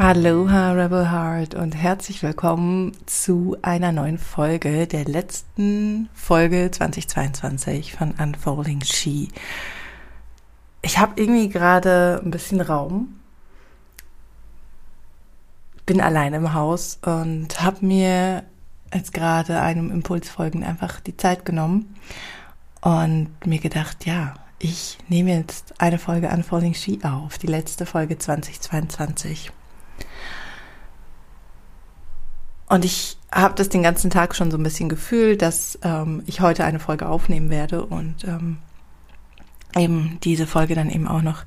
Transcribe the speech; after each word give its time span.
Aloha 0.00 0.74
Rebel 0.74 1.10
Heart 1.10 1.56
und 1.56 1.72
herzlich 1.72 2.22
willkommen 2.22 2.92
zu 3.06 3.56
einer 3.62 3.90
neuen 3.90 4.18
Folge, 4.18 4.86
der 4.86 5.04
letzten 5.04 6.08
Folge 6.14 6.70
2022 6.70 7.94
von 7.94 8.12
Unfolding 8.12 8.80
She. 8.84 9.26
Ich 10.82 10.98
habe 10.98 11.20
irgendwie 11.20 11.48
gerade 11.48 12.20
ein 12.24 12.30
bisschen 12.30 12.60
Raum, 12.60 13.18
bin 15.84 16.00
allein 16.00 16.32
im 16.32 16.54
Haus 16.54 17.00
und 17.04 17.60
habe 17.60 17.84
mir 17.84 18.44
jetzt 18.94 19.12
gerade 19.12 19.60
einem 19.60 19.90
Impuls 19.90 20.28
folgend 20.28 20.64
einfach 20.64 21.00
die 21.00 21.16
Zeit 21.16 21.44
genommen 21.44 21.96
und 22.82 23.30
mir 23.44 23.58
gedacht, 23.58 24.06
ja, 24.06 24.34
ich 24.60 24.96
nehme 25.08 25.34
jetzt 25.34 25.74
eine 25.80 25.98
Folge 25.98 26.28
Unfolding 26.28 26.74
She 26.74 27.00
auf, 27.02 27.36
die 27.38 27.48
letzte 27.48 27.84
Folge 27.84 28.16
2022. 28.16 29.50
Und 32.68 32.84
ich 32.84 33.16
habe 33.32 33.54
das 33.54 33.68
den 33.68 33.82
ganzen 33.82 34.10
Tag 34.10 34.34
schon 34.34 34.50
so 34.50 34.58
ein 34.58 34.62
bisschen 34.62 34.88
gefühlt, 34.88 35.42
dass 35.42 35.78
ähm, 35.82 36.22
ich 36.26 36.40
heute 36.40 36.64
eine 36.64 36.80
Folge 36.80 37.08
aufnehmen 37.08 37.50
werde 37.50 37.84
und 37.84 38.24
ähm, 38.24 38.58
eben 39.76 40.18
diese 40.22 40.46
Folge 40.46 40.74
dann 40.74 40.90
eben 40.90 41.08
auch 41.08 41.22
noch 41.22 41.44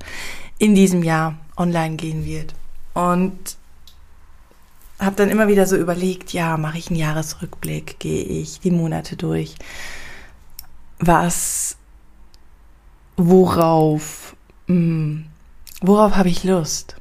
in 0.58 0.74
diesem 0.74 1.02
Jahr 1.02 1.36
online 1.56 1.96
gehen 1.96 2.24
wird. 2.24 2.54
Und 2.94 3.56
habe 4.98 5.16
dann 5.16 5.30
immer 5.30 5.48
wieder 5.48 5.66
so 5.66 5.76
überlegt, 5.76 6.32
ja, 6.32 6.56
mache 6.56 6.78
ich 6.78 6.88
einen 6.88 6.98
Jahresrückblick, 6.98 7.98
gehe 7.98 8.22
ich 8.22 8.60
die 8.60 8.70
Monate 8.70 9.16
durch, 9.16 9.56
was, 10.98 11.76
worauf, 13.16 14.36
mh, 14.68 14.74
hm, 14.76 15.26
worauf 15.80 16.14
habe 16.14 16.28
ich 16.28 16.44
Lust? 16.44 16.96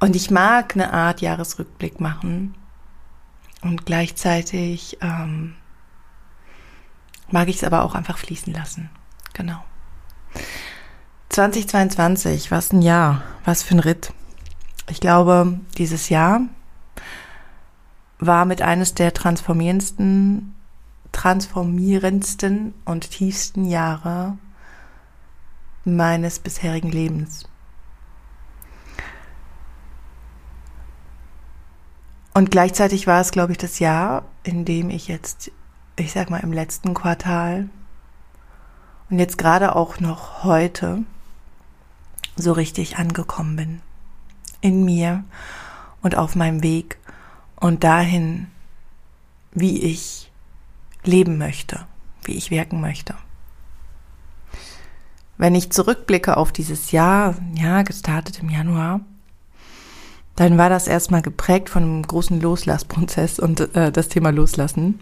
Und 0.00 0.14
ich 0.14 0.30
mag 0.30 0.74
eine 0.74 0.92
Art 0.92 1.20
Jahresrückblick 1.20 2.00
machen 2.00 2.54
und 3.62 3.84
gleichzeitig 3.84 4.98
ähm, 5.00 5.54
mag 7.30 7.48
ich 7.48 7.56
es 7.56 7.64
aber 7.64 7.82
auch 7.82 7.94
einfach 7.94 8.18
fließen 8.18 8.52
lassen. 8.52 8.90
Genau. 9.32 9.62
2022, 11.30 12.50
was 12.50 12.72
ein 12.72 12.82
Jahr, 12.82 13.22
was 13.44 13.62
für 13.62 13.74
ein 13.74 13.80
Ritt. 13.80 14.12
Ich 14.88 15.00
glaube, 15.00 15.60
dieses 15.76 16.08
Jahr 16.08 16.42
war 18.18 18.44
mit 18.44 18.62
eines 18.62 18.94
der 18.94 19.12
transformierendsten, 19.12 20.54
transformierendsten 21.12 22.74
und 22.84 23.10
tiefsten 23.10 23.64
Jahre 23.64 24.38
meines 25.84 26.38
bisherigen 26.38 26.90
Lebens. 26.90 27.44
Und 32.38 32.52
gleichzeitig 32.52 33.08
war 33.08 33.20
es, 33.20 33.32
glaube 33.32 33.50
ich, 33.50 33.58
das 33.58 33.80
Jahr, 33.80 34.22
in 34.44 34.64
dem 34.64 34.90
ich 34.90 35.08
jetzt, 35.08 35.50
ich 35.96 36.12
sag 36.12 36.30
mal, 36.30 36.38
im 36.38 36.52
letzten 36.52 36.94
Quartal 36.94 37.68
und 39.10 39.18
jetzt 39.18 39.38
gerade 39.38 39.74
auch 39.74 39.98
noch 39.98 40.44
heute 40.44 41.02
so 42.36 42.52
richtig 42.52 42.96
angekommen 42.96 43.56
bin. 43.56 43.80
In 44.60 44.84
mir 44.84 45.24
und 46.00 46.16
auf 46.16 46.36
meinem 46.36 46.62
Weg 46.62 46.98
und 47.56 47.82
dahin, 47.82 48.46
wie 49.50 49.82
ich 49.82 50.30
leben 51.02 51.38
möchte, 51.38 51.86
wie 52.22 52.36
ich 52.36 52.52
wirken 52.52 52.80
möchte. 52.80 53.16
Wenn 55.38 55.56
ich 55.56 55.72
zurückblicke 55.72 56.36
auf 56.36 56.52
dieses 56.52 56.92
Jahr, 56.92 57.34
ja, 57.56 57.82
gestartet 57.82 58.38
im 58.38 58.48
Januar, 58.48 59.00
dann 60.38 60.56
war 60.56 60.70
das 60.70 60.86
erstmal 60.86 61.20
geprägt 61.20 61.68
von 61.68 61.82
einem 61.82 62.02
großen 62.04 62.40
Loslassprozess 62.40 63.40
und 63.40 63.74
äh, 63.74 63.90
das 63.90 64.08
Thema 64.08 64.30
Loslassen 64.30 65.00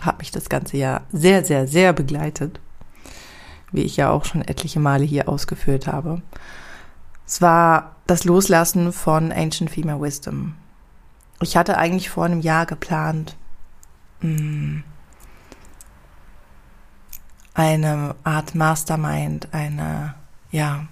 hat 0.00 0.20
mich 0.20 0.30
das 0.30 0.48
ganze 0.48 0.76
Jahr 0.76 1.00
sehr, 1.10 1.44
sehr, 1.44 1.66
sehr 1.66 1.92
begleitet, 1.92 2.60
wie 3.72 3.82
ich 3.82 3.96
ja 3.96 4.10
auch 4.10 4.24
schon 4.24 4.42
etliche 4.42 4.78
Male 4.78 5.04
hier 5.04 5.28
ausgeführt 5.28 5.88
habe. 5.88 6.22
Es 7.26 7.42
war 7.42 7.96
das 8.06 8.22
Loslassen 8.22 8.92
von 8.92 9.32
Ancient 9.32 9.68
Female 9.68 10.00
Wisdom. 10.00 10.54
Ich 11.40 11.56
hatte 11.56 11.76
eigentlich 11.76 12.08
vor 12.08 12.26
einem 12.26 12.40
Jahr 12.40 12.64
geplant, 12.64 13.36
mh, 14.20 14.38
hm, 14.38 14.84
eine 17.54 18.14
Art 18.22 18.54
Mastermind, 18.54 19.48
eine, 19.50 20.14
ja, 20.52 20.86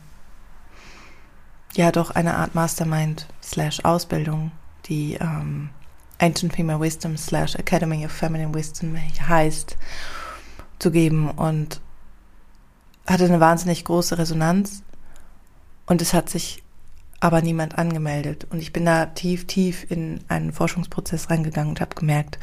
ja 1.76 1.92
doch 1.92 2.10
eine 2.10 2.36
Art 2.36 2.54
Mastermind 2.54 3.26
slash 3.42 3.84
Ausbildung, 3.84 4.52
die 4.86 5.14
ähm, 5.14 5.70
Ancient 6.18 6.54
Female 6.54 6.80
Wisdom 6.80 7.16
slash 7.16 7.54
Academy 7.56 8.04
of 8.04 8.12
Feminine 8.12 8.54
Wisdom 8.54 8.96
heißt, 8.96 9.76
zu 10.78 10.90
geben 10.90 11.30
und 11.30 11.80
hatte 13.06 13.24
eine 13.24 13.40
wahnsinnig 13.40 13.84
große 13.84 14.18
Resonanz 14.18 14.82
und 15.86 16.02
es 16.02 16.12
hat 16.12 16.28
sich 16.28 16.62
aber 17.20 17.40
niemand 17.40 17.78
angemeldet. 17.78 18.46
Und 18.50 18.60
ich 18.60 18.72
bin 18.72 18.84
da 18.84 19.06
tief, 19.06 19.46
tief 19.46 19.90
in 19.90 20.20
einen 20.28 20.52
Forschungsprozess 20.52 21.30
reingegangen 21.30 21.70
und 21.70 21.80
habe 21.80 21.94
gemerkt, 21.94 22.38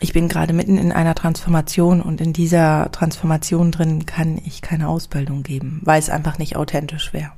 ich 0.00 0.12
bin 0.12 0.28
gerade 0.28 0.52
mitten 0.52 0.78
in 0.78 0.92
einer 0.92 1.14
Transformation 1.14 2.00
und 2.00 2.20
in 2.20 2.32
dieser 2.32 2.90
Transformation 2.92 3.72
drin 3.72 4.06
kann 4.06 4.38
ich 4.44 4.62
keine 4.62 4.88
Ausbildung 4.88 5.42
geben, 5.42 5.80
weil 5.82 5.98
es 5.98 6.10
einfach 6.10 6.38
nicht 6.38 6.56
authentisch 6.56 7.12
wäre. 7.12 7.32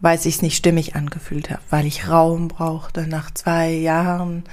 Weil 0.00 0.16
es 0.16 0.24
sich 0.24 0.42
nicht 0.42 0.56
stimmig 0.56 0.94
angefühlt 0.94 1.50
hat, 1.50 1.60
weil 1.70 1.86
ich 1.86 2.08
Raum 2.08 2.48
brauchte 2.48 3.06
nach 3.06 3.30
zwei 3.32 3.70
Jahren 3.70 4.44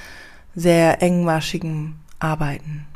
sehr 0.55 1.01
engmaschigem 1.01 1.95
Arbeiten. 2.19 2.87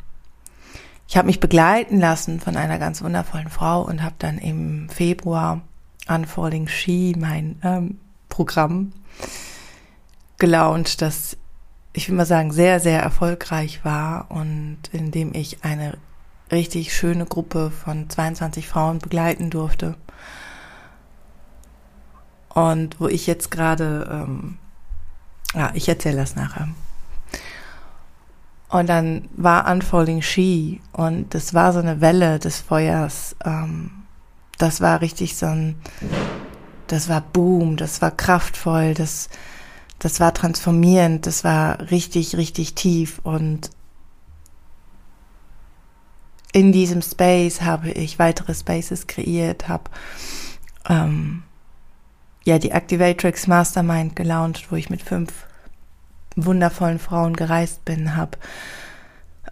Ich 1.06 1.16
habe 1.16 1.26
mich 1.26 1.40
begleiten 1.40 2.00
lassen 2.00 2.40
von 2.40 2.56
einer 2.56 2.78
ganz 2.78 3.02
wundervollen 3.02 3.50
Frau 3.50 3.82
und 3.82 4.02
habe 4.02 4.14
dann 4.18 4.38
im 4.38 4.88
Februar 4.88 5.60
Unfolding 6.08 6.68
She, 6.68 7.14
mein 7.18 7.60
ähm, 7.62 7.98
Programm, 8.28 8.92
gelauncht, 10.38 11.02
das 11.02 11.36
ich 11.92 12.08
will 12.08 12.16
mal 12.16 12.26
sagen, 12.26 12.52
sehr, 12.52 12.80
sehr 12.80 13.02
erfolgreich 13.02 13.84
war 13.84 14.30
und 14.30 14.78
in 14.92 15.10
dem 15.10 15.34
ich 15.34 15.64
eine 15.64 15.98
richtig 16.52 16.94
schöne 16.94 17.26
Gruppe 17.26 17.70
von 17.70 18.08
22 18.08 18.68
Frauen 18.68 18.98
begleiten 18.98 19.50
durfte. 19.50 19.96
Und 22.48 23.00
wo 23.00 23.06
ich 23.06 23.26
jetzt 23.26 23.50
gerade, 23.50 24.08
ähm, 24.10 24.58
ja, 25.54 25.70
ich 25.74 25.88
erzähle 25.88 26.16
das 26.16 26.36
nachher. 26.36 26.68
Und 28.68 28.88
dann 28.88 29.28
war 29.36 29.70
Unfolding 29.70 30.22
She 30.22 30.80
und 30.92 31.34
das 31.34 31.54
war 31.54 31.72
so 31.72 31.80
eine 31.80 32.00
Welle 32.00 32.38
des 32.38 32.60
Feuers. 32.60 33.34
Ähm, 33.44 33.90
das 34.58 34.80
war 34.80 35.00
richtig 35.00 35.36
so 35.36 35.46
ein, 35.46 35.76
das 36.86 37.08
war 37.08 37.20
Boom, 37.20 37.76
das 37.76 38.00
war 38.00 38.12
kraftvoll, 38.12 38.94
das, 38.94 39.28
das 40.00 40.18
war 40.18 40.34
transformierend, 40.34 41.26
das 41.26 41.44
war 41.44 41.90
richtig, 41.90 42.36
richtig 42.36 42.74
tief 42.74 43.20
und 43.22 43.70
in 46.52 46.72
diesem 46.72 47.02
Space 47.02 47.60
habe 47.60 47.92
ich 47.92 48.18
weitere 48.18 48.54
Spaces 48.54 49.06
kreiert, 49.06 49.68
habe 49.68 49.84
ähm, 50.88 51.44
ja 52.44 52.58
die 52.58 52.72
Activatrix 52.72 53.46
Mastermind 53.46 54.16
gelauncht, 54.16 54.72
wo 54.72 54.76
ich 54.76 54.90
mit 54.90 55.02
fünf 55.02 55.32
wundervollen 56.34 56.98
Frauen 56.98 57.36
gereist 57.36 57.84
bin, 57.84 58.16
habe 58.16 58.38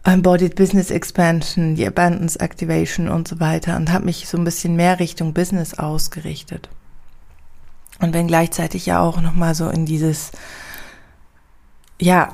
Embodied 0.05 0.57
Business 0.57 0.91
Expansion, 0.91 1.75
die 1.75 1.87
Abundance 1.87 2.41
Activation 2.41 3.09
und 3.09 3.29
so 3.29 3.39
weiter 3.39 3.77
und 3.77 3.93
habe 3.93 4.07
mich 4.07 4.27
so 4.27 4.39
ein 4.39 4.45
bisschen 4.45 4.77
mehr 4.77 4.99
Richtung 4.99 5.35
Business 5.35 5.75
ausgerichtet. 5.75 6.71
Und 8.01 8.15
wenn 8.15 8.29
gleichzeitig 8.29 8.87
ja 8.87 9.01
auch 9.01 9.21
nochmal 9.21 9.55
so 9.55 9.69
in 9.69 9.87
dieses, 9.87 10.31
ja, 12.01 12.33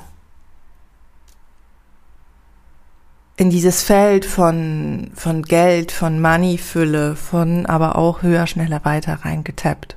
in 3.37 3.51
dieses 3.51 3.83
Feld 3.83 4.25
von, 4.25 5.11
von 5.15 5.43
Geld, 5.43 5.91
von 5.91 6.21
Moneyfülle, 6.21 7.17
von 7.17 7.67
aber 7.67 7.97
auch 7.97 8.23
höher, 8.23 8.47
schneller, 8.47 8.85
weiter 8.85 9.25
reingetappt. 9.25 9.97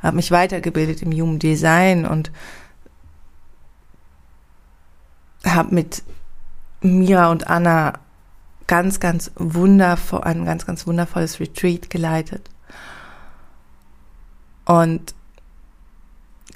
Habe 0.00 0.16
mich 0.16 0.30
weitergebildet 0.30 1.02
im 1.02 1.12
Human 1.12 1.38
Design 1.38 2.04
und 2.04 2.30
habe 5.44 5.74
mit 5.74 6.02
Mira 6.82 7.30
und 7.30 7.48
Anna 7.48 7.94
ganz, 8.66 9.00
ganz 9.00 9.30
wundervoll, 9.36 10.22
ein 10.22 10.44
ganz, 10.44 10.66
ganz 10.66 10.86
wundervolles 10.86 11.40
Retreat 11.40 11.90
geleitet. 11.90 12.50
Und 14.70 15.16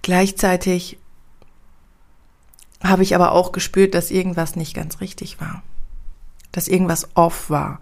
gleichzeitig 0.03 0.99
habe 2.81 3.03
ich 3.03 3.17
aber 3.17 3.33
auch 3.33 3.51
gespürt, 3.51 3.93
dass 3.93 4.13
irgendwas 4.13 4.55
nicht 4.55 4.73
ganz 4.73 5.01
richtig 5.01 5.41
war. 5.41 5.65
Dass 6.53 6.69
irgendwas 6.69 7.09
off 7.17 7.51
war. 7.51 7.81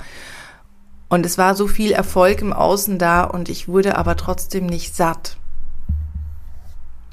Und 1.11 1.27
es 1.27 1.37
war 1.37 1.55
so 1.55 1.69
viel 1.69 1.93
Erfolg 1.93 2.41
im 2.41 2.55
Außen 2.55 2.99
da 2.99 3.25
und 3.25 3.51
ich 3.51 3.69
wurde 3.69 3.99
aber 3.99 4.17
trotzdem 4.17 4.65
nicht 4.65 4.97
satt. 4.97 5.37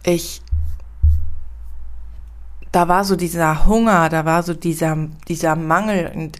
Ich, 0.03 0.41
da 2.71 2.87
war 2.87 3.03
so 3.03 3.17
dieser 3.17 3.65
Hunger, 3.65 4.07
da 4.07 4.23
war 4.23 4.43
so 4.43 4.53
dieser, 4.53 4.95
dieser 5.27 5.57
Mangel 5.57 6.09
und 6.15 6.39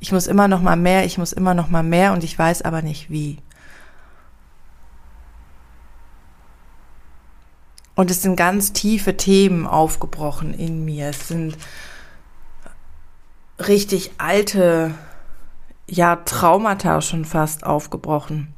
ich 0.00 0.12
muss 0.12 0.26
immer 0.28 0.48
noch 0.48 0.62
mal 0.62 0.76
mehr, 0.76 1.04
ich 1.04 1.18
muss 1.18 1.34
immer 1.34 1.52
noch 1.52 1.68
mal 1.68 1.82
mehr 1.82 2.14
und 2.14 2.24
ich 2.24 2.38
weiß 2.38 2.62
aber 2.62 2.80
nicht 2.80 3.10
wie. 3.10 3.36
Und 7.96 8.10
es 8.10 8.22
sind 8.22 8.36
ganz 8.36 8.72
tiefe 8.72 9.16
Themen 9.16 9.66
aufgebrochen 9.66 10.54
in 10.54 10.84
mir. 10.84 11.08
Es 11.08 11.28
sind 11.28 11.56
richtig 13.58 14.12
alte, 14.18 14.94
ja, 15.88 16.16
Traumata 16.16 17.00
schon 17.00 17.24
fast 17.24 17.64
aufgebrochen 17.64 18.54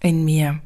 in 0.00 0.24
mir, 0.24 0.60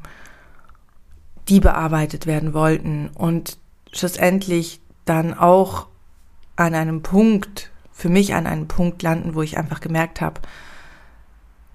die 1.47 1.59
bearbeitet 1.59 2.27
werden 2.27 2.53
wollten 2.53 3.09
und 3.15 3.57
schlussendlich 3.91 4.79
dann 5.05 5.33
auch 5.33 5.87
an 6.55 6.75
einem 6.75 7.01
Punkt, 7.01 7.71
für 7.91 8.09
mich 8.09 8.35
an 8.35 8.45
einem 8.45 8.67
Punkt 8.67 9.01
landen, 9.01 9.33
wo 9.33 9.41
ich 9.41 9.57
einfach 9.57 9.79
gemerkt 9.79 10.21
habe, 10.21 10.41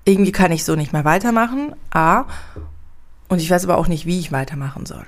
irgendwie 0.04 0.32
kann 0.32 0.52
ich 0.52 0.64
so 0.64 0.76
nicht 0.76 0.92
mehr 0.92 1.04
weitermachen, 1.04 1.74
A, 1.90 2.26
und 3.28 3.40
ich 3.40 3.50
weiß 3.50 3.64
aber 3.64 3.78
auch 3.78 3.88
nicht, 3.88 4.06
wie 4.06 4.20
ich 4.20 4.30
weitermachen 4.30 4.86
soll. 4.86 5.06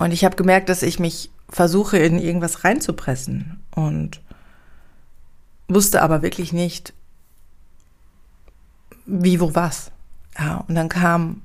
Und 0.00 0.12
ich 0.12 0.24
habe 0.24 0.34
gemerkt, 0.34 0.70
dass 0.70 0.82
ich 0.82 0.98
mich 0.98 1.30
versuche, 1.50 1.98
in 1.98 2.18
irgendwas 2.18 2.64
reinzupressen 2.64 3.62
und 3.74 4.22
wusste 5.68 6.00
aber 6.00 6.22
wirklich 6.22 6.54
nicht, 6.54 6.94
wie, 9.04 9.40
wo, 9.40 9.54
was. 9.54 9.92
Ja, 10.38 10.64
und 10.66 10.74
dann 10.74 10.88
kam 10.88 11.42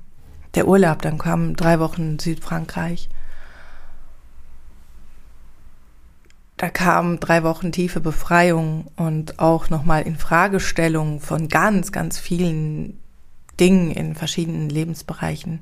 der 0.54 0.66
Urlaub, 0.66 1.02
dann 1.02 1.18
kam 1.18 1.54
drei 1.54 1.78
Wochen 1.80 2.18
Südfrankreich. 2.18 3.10
Da 6.56 6.70
kam 6.70 7.20
drei 7.20 7.42
Wochen 7.42 7.72
tiefe 7.72 8.00
Befreiung 8.00 8.86
und 8.96 9.38
auch 9.38 9.68
nochmal 9.68 10.04
in 10.04 10.16
Fragestellung 10.16 11.20
von 11.20 11.48
ganz, 11.48 11.92
ganz 11.92 12.18
vielen 12.18 12.98
Dingen 13.60 13.90
in 13.90 14.14
verschiedenen 14.14 14.70
Lebensbereichen. 14.70 15.60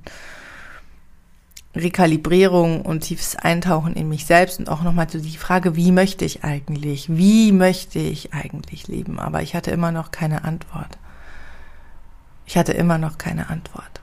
Rekalibrierung 1.77 2.83
und 2.83 3.01
tiefes 3.01 3.37
Eintauchen 3.37 3.95
in 3.95 4.09
mich 4.09 4.27
selbst 4.27 4.59
und 4.61 4.69
auch 4.69 4.83
nochmal 4.83 5.09
so 5.11 5.19
die 5.19 5.37
Frage, 5.37 5.75
wie 5.75 5.91
möchte 5.91 6.25
ich 6.25 6.45
eigentlich, 6.45 7.09
wie 7.09 7.51
möchte 7.53 7.99
ich 7.99 8.33
eigentlich 8.33 8.87
leben? 8.87 9.19
Aber 9.19 9.43
ich 9.43 9.55
hatte 9.55 9.73
immer 9.73 9.91
noch 9.91 10.13
keine 10.13 10.45
Antwort. 10.45 10.99
Ich 12.47 12.57
hatte 12.57 12.73
immer 12.73 12.99
noch 12.99 13.19
keine 13.19 13.51
Antwort. 13.51 14.01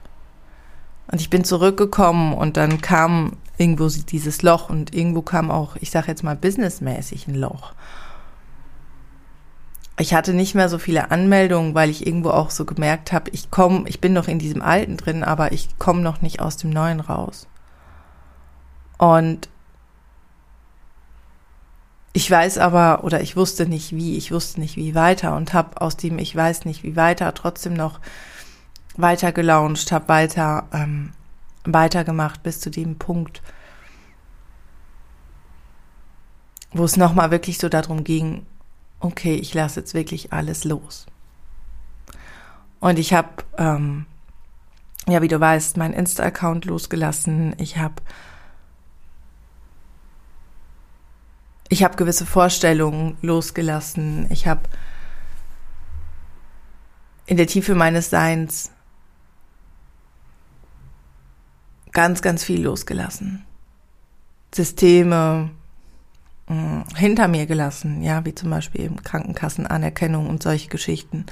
Und 1.10 1.20
ich 1.20 1.30
bin 1.30 1.44
zurückgekommen 1.44 2.34
und 2.34 2.56
dann 2.56 2.80
kam 2.80 3.36
irgendwo 3.56 3.88
dieses 3.88 4.42
Loch 4.42 4.68
und 4.68 4.94
irgendwo 4.94 5.22
kam 5.22 5.50
auch, 5.50 5.76
ich 5.76 5.90
sage 5.90 6.08
jetzt 6.08 6.24
mal 6.24 6.36
businessmäßig 6.36 7.28
ein 7.28 7.34
Loch. 7.34 7.74
Ich 9.98 10.14
hatte 10.14 10.34
nicht 10.34 10.54
mehr 10.54 10.68
so 10.68 10.78
viele 10.78 11.10
Anmeldungen, 11.10 11.74
weil 11.74 11.90
ich 11.90 12.06
irgendwo 12.06 12.30
auch 12.30 12.50
so 12.50 12.64
gemerkt 12.64 13.12
habe, 13.12 13.30
ich 13.30 13.50
komme, 13.50 13.84
ich 13.88 14.00
bin 14.00 14.12
noch 14.12 14.26
in 14.26 14.38
diesem 14.38 14.62
Alten 14.62 14.96
drin, 14.96 15.22
aber 15.22 15.52
ich 15.52 15.78
komme 15.78 16.00
noch 16.00 16.22
nicht 16.22 16.40
aus 16.40 16.56
dem 16.56 16.70
Neuen 16.70 17.00
raus. 17.00 17.46
Und 19.02 19.48
ich 22.12 22.30
weiß 22.30 22.58
aber, 22.58 23.02
oder 23.02 23.20
ich 23.20 23.34
wusste 23.34 23.66
nicht 23.66 23.90
wie, 23.90 24.16
ich 24.16 24.30
wusste 24.30 24.60
nicht 24.60 24.76
wie 24.76 24.94
weiter 24.94 25.34
und 25.34 25.52
habe 25.54 25.80
aus 25.80 25.96
dem 25.96 26.20
ich 26.20 26.36
weiß 26.36 26.66
nicht 26.66 26.84
wie 26.84 26.94
weiter 26.94 27.34
trotzdem 27.34 27.74
noch 27.74 27.98
weiter 28.96 29.32
gelauncht, 29.32 29.90
habe 29.90 30.06
weiter 30.06 30.68
ähm, 30.72 31.10
weitergemacht 31.64 32.44
bis 32.44 32.60
zu 32.60 32.70
dem 32.70 32.96
Punkt, 32.96 33.42
wo 36.70 36.84
es 36.84 36.96
nochmal 36.96 37.32
wirklich 37.32 37.58
so 37.58 37.68
darum 37.68 38.04
ging, 38.04 38.46
okay, 39.00 39.34
ich 39.34 39.52
lasse 39.52 39.80
jetzt 39.80 39.94
wirklich 39.94 40.32
alles 40.32 40.62
los. 40.62 41.06
Und 42.78 43.00
ich 43.00 43.12
habe, 43.12 43.30
ähm, 43.58 44.06
ja, 45.08 45.22
wie 45.22 45.28
du 45.28 45.40
weißt, 45.40 45.76
meinen 45.76 45.94
Insta-Account 45.94 46.66
losgelassen. 46.66 47.56
Ich 47.58 47.78
habe 47.78 47.96
Ich 51.72 51.82
habe 51.82 51.96
gewisse 51.96 52.26
Vorstellungen 52.26 53.16
losgelassen. 53.22 54.26
Ich 54.28 54.46
habe 54.46 54.60
in 57.24 57.38
der 57.38 57.46
Tiefe 57.46 57.74
meines 57.74 58.10
Seins 58.10 58.70
ganz, 61.92 62.20
ganz 62.20 62.44
viel 62.44 62.62
losgelassen. 62.62 63.46
Systeme 64.54 65.48
mh, 66.46 66.54
hm, 66.54 66.84
hinter 66.94 67.26
mir 67.26 67.46
gelassen, 67.46 68.02
ja, 68.02 68.22
wie 68.26 68.34
zum 68.34 68.50
Beispiel 68.50 68.82
eben 68.82 69.02
Krankenkassenanerkennung 69.02 70.28
und 70.28 70.42
solche 70.42 70.68
Geschichten. 70.68 71.24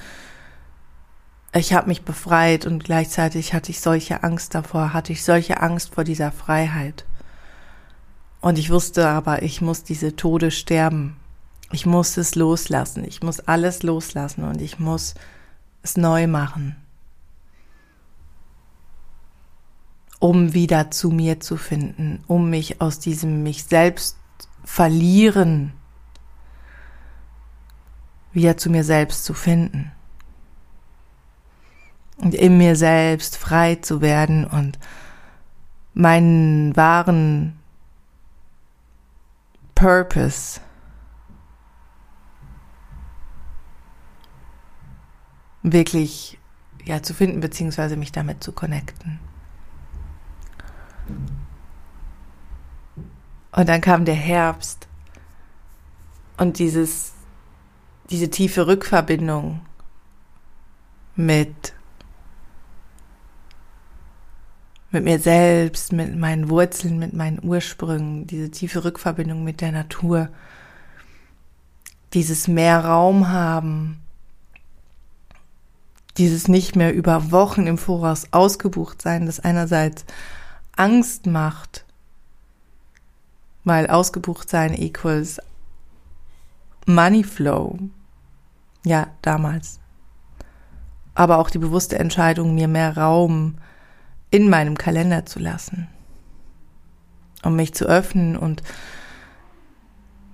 Ich 1.52 1.74
habe 1.74 1.88
mich 1.88 2.00
befreit 2.00 2.64
und 2.64 2.82
gleichzeitig 2.82 3.52
hatte 3.52 3.72
ich 3.72 3.82
solche 3.82 4.22
Angst 4.22 4.54
davor, 4.54 4.94
hatte 4.94 5.12
ich 5.12 5.22
solche 5.22 5.60
Angst 5.60 5.94
vor 5.94 6.04
dieser 6.04 6.32
Freiheit. 6.32 7.04
Und 8.40 8.58
ich 8.58 8.70
wusste 8.70 9.08
aber, 9.08 9.42
ich 9.42 9.60
muss 9.60 9.84
diese 9.84 10.16
Tode 10.16 10.50
sterben. 10.50 11.16
Ich 11.72 11.86
muss 11.86 12.16
es 12.16 12.34
loslassen. 12.34 13.04
Ich 13.04 13.22
muss 13.22 13.40
alles 13.40 13.82
loslassen 13.82 14.44
und 14.44 14.60
ich 14.60 14.78
muss 14.78 15.14
es 15.82 15.96
neu 15.96 16.26
machen. 16.26 16.76
Um 20.18 20.52
wieder 20.52 20.90
zu 20.90 21.10
mir 21.10 21.40
zu 21.40 21.56
finden, 21.56 22.24
um 22.26 22.50
mich 22.50 22.80
aus 22.80 22.98
diesem 22.98 23.42
mich 23.42 23.64
selbst 23.64 24.16
verlieren 24.64 25.72
wieder 28.32 28.56
zu 28.56 28.70
mir 28.70 28.84
selbst 28.84 29.24
zu 29.24 29.34
finden. 29.34 29.92
Und 32.16 32.34
in 32.34 32.58
mir 32.58 32.76
selbst 32.76 33.36
frei 33.36 33.76
zu 33.76 34.00
werden 34.02 34.44
und 34.44 34.78
meinen 35.94 36.76
wahren 36.76 37.58
Purpose. 39.80 40.60
Wirklich 45.62 46.38
ja 46.84 47.02
zu 47.02 47.14
finden 47.14 47.40
beziehungsweise 47.40 47.96
mich 47.96 48.12
damit 48.12 48.44
zu 48.44 48.52
connecten. 48.52 49.18
Und 53.52 53.68
dann 53.70 53.80
kam 53.80 54.04
der 54.04 54.14
Herbst 54.14 54.86
und 56.36 56.58
dieses 56.58 57.14
diese 58.10 58.28
tiefe 58.28 58.66
Rückverbindung 58.66 59.62
mit 61.16 61.72
mit 64.90 65.04
mir 65.04 65.18
selbst, 65.20 65.92
mit 65.92 66.16
meinen 66.16 66.50
Wurzeln, 66.50 66.98
mit 66.98 67.12
meinen 67.12 67.42
Ursprüngen, 67.42 68.26
diese 68.26 68.50
tiefe 68.50 68.84
Rückverbindung 68.84 69.44
mit 69.44 69.60
der 69.60 69.72
Natur, 69.72 70.28
dieses 72.12 72.48
mehr 72.48 72.84
Raum 72.84 73.28
haben, 73.28 74.00
dieses 76.18 76.48
nicht 76.48 76.74
mehr 76.74 76.92
über 76.92 77.30
Wochen 77.30 77.66
im 77.66 77.78
Voraus 77.78 78.26
ausgebucht 78.32 79.00
sein, 79.00 79.26
das 79.26 79.38
einerseits 79.38 80.04
Angst 80.76 81.26
macht, 81.26 81.84
weil 83.62 83.86
ausgebucht 83.86 84.50
sein 84.50 84.74
equals 84.74 85.40
Money 86.86 87.22
Flow. 87.22 87.78
Ja, 88.84 89.08
damals. 89.22 89.78
Aber 91.14 91.38
auch 91.38 91.50
die 91.50 91.58
bewusste 91.58 91.98
Entscheidung, 91.98 92.54
mir 92.54 92.66
mehr 92.66 92.96
Raum 92.96 93.56
in 94.30 94.48
meinem 94.48 94.78
Kalender 94.78 95.26
zu 95.26 95.38
lassen, 95.38 95.88
um 97.42 97.56
mich 97.56 97.74
zu 97.74 97.86
öffnen 97.86 98.36
und 98.36 98.62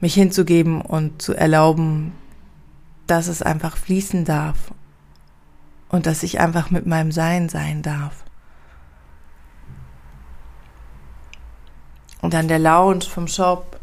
mich 0.00 0.14
hinzugeben 0.14 0.80
und 0.80 1.22
zu 1.22 1.34
erlauben, 1.34 2.12
dass 3.06 3.28
es 3.28 3.42
einfach 3.42 3.76
fließen 3.76 4.24
darf 4.24 4.72
und 5.88 6.06
dass 6.06 6.22
ich 6.22 6.40
einfach 6.40 6.70
mit 6.70 6.86
meinem 6.86 7.12
Sein 7.12 7.48
sein 7.48 7.82
darf. 7.82 8.24
Und 12.20 12.34
dann 12.34 12.48
der 12.48 12.58
Lounge 12.58 13.04
vom 13.04 13.28
Shop 13.28 13.78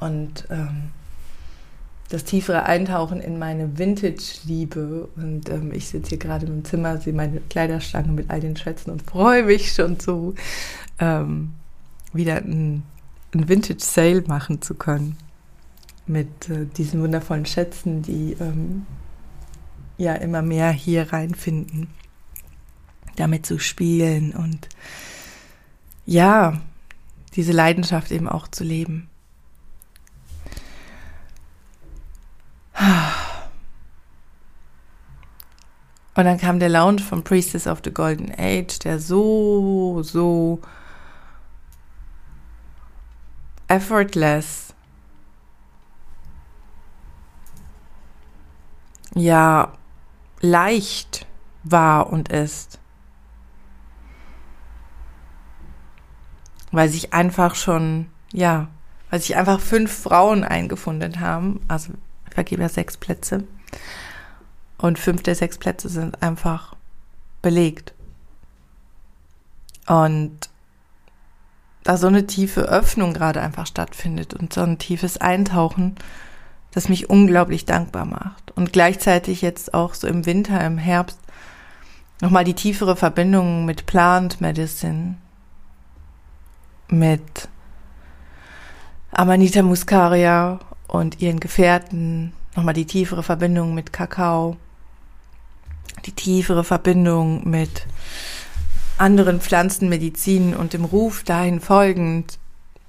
und 0.00 0.46
ähm, 0.50 0.92
das 2.08 2.24
tiefere 2.24 2.64
Eintauchen 2.64 3.20
in 3.20 3.38
meine 3.38 3.78
Vintage-Liebe. 3.78 5.08
Und 5.16 5.48
ähm, 5.48 5.72
ich 5.72 5.88
sitze 5.88 6.10
hier 6.10 6.18
gerade 6.18 6.46
im 6.46 6.64
Zimmer, 6.64 6.98
sehe 6.98 7.12
meine 7.12 7.40
Kleiderstange 7.40 8.12
mit 8.12 8.30
all 8.30 8.40
den 8.40 8.56
Schätzen 8.56 8.90
und 8.90 9.02
freue 9.02 9.44
mich 9.44 9.72
schon 9.72 9.98
so, 9.98 10.34
ähm, 10.98 11.54
wieder 12.12 12.36
ein, 12.36 12.84
Vintage-Sale 13.32 14.22
machen 14.28 14.62
zu 14.62 14.74
können. 14.74 15.16
Mit 16.06 16.48
äh, 16.48 16.66
diesen 16.66 17.02
wundervollen 17.02 17.46
Schätzen, 17.46 18.02
die 18.02 18.36
ähm, 18.38 18.86
ja 19.96 20.14
immer 20.14 20.42
mehr 20.42 20.70
hier 20.70 21.12
reinfinden, 21.12 21.88
damit 23.16 23.44
zu 23.44 23.58
spielen 23.58 24.32
und 24.32 24.68
ja, 26.06 26.60
diese 27.34 27.52
Leidenschaft 27.52 28.12
eben 28.12 28.28
auch 28.28 28.46
zu 28.46 28.62
leben. 28.62 29.08
Und 36.16 36.24
dann 36.24 36.38
kam 36.38 36.60
der 36.60 36.68
Lounge 36.68 37.00
von 37.00 37.24
Priestess 37.24 37.66
of 37.66 37.80
the 37.84 37.92
Golden 37.92 38.32
Age, 38.38 38.78
der 38.78 39.00
so, 39.00 40.00
so 40.02 40.60
effortless, 43.66 44.74
ja, 49.14 49.72
leicht 50.40 51.26
war 51.64 52.10
und 52.10 52.28
ist. 52.28 52.78
Weil 56.70 56.88
sich 56.88 57.12
einfach 57.12 57.54
schon, 57.54 58.06
ja, 58.32 58.68
weil 59.10 59.20
sich 59.20 59.36
einfach 59.36 59.60
fünf 59.60 59.92
Frauen 59.92 60.44
eingefunden 60.44 61.20
haben. 61.20 61.60
Also 61.68 61.92
ich 62.28 62.34
vergebe 62.34 62.62
ja 62.62 62.68
sechs 62.68 62.96
Plätze. 62.96 63.44
Und 64.84 64.98
fünf 64.98 65.22
der 65.22 65.34
sechs 65.34 65.56
Plätze 65.56 65.88
sind 65.88 66.22
einfach 66.22 66.76
belegt. 67.40 67.94
Und 69.86 70.50
da 71.84 71.96
so 71.96 72.06
eine 72.06 72.26
tiefe 72.26 72.60
Öffnung 72.68 73.14
gerade 73.14 73.40
einfach 73.40 73.66
stattfindet 73.66 74.34
und 74.34 74.52
so 74.52 74.60
ein 74.60 74.76
tiefes 74.76 75.16
Eintauchen, 75.16 75.96
das 76.72 76.90
mich 76.90 77.08
unglaublich 77.08 77.64
dankbar 77.64 78.04
macht. 78.04 78.50
Und 78.56 78.74
gleichzeitig 78.74 79.40
jetzt 79.40 79.72
auch 79.72 79.94
so 79.94 80.06
im 80.06 80.26
Winter, 80.26 80.62
im 80.62 80.76
Herbst, 80.76 81.18
nochmal 82.20 82.44
die 82.44 82.52
tiefere 82.52 82.94
Verbindung 82.94 83.64
mit 83.64 83.86
Plant 83.86 84.42
Medicine, 84.42 85.14
mit 86.88 87.48
Amanita 89.12 89.62
muscaria 89.62 90.58
und 90.88 91.22
ihren 91.22 91.40
Gefährten, 91.40 92.34
nochmal 92.54 92.74
die 92.74 92.84
tiefere 92.84 93.22
Verbindung 93.22 93.72
mit 93.74 93.90
Kakao, 93.90 94.58
die 96.04 96.12
tiefere 96.12 96.64
Verbindung 96.64 97.48
mit 97.48 97.86
anderen 98.98 99.40
Pflanzenmedizin 99.40 100.54
und 100.54 100.72
dem 100.72 100.84
Ruf 100.84 101.24
dahin 101.24 101.60
folgend, 101.60 102.38